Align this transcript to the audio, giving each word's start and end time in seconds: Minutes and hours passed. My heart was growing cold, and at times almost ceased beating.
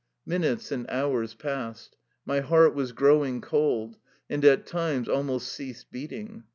Minutes 0.25 0.71
and 0.71 0.89
hours 0.89 1.35
passed. 1.35 1.95
My 2.25 2.39
heart 2.39 2.73
was 2.73 2.91
growing 2.91 3.39
cold, 3.39 3.97
and 4.31 4.43
at 4.43 4.65
times 4.65 5.07
almost 5.07 5.53
ceased 5.53 5.91
beating. 5.91 6.45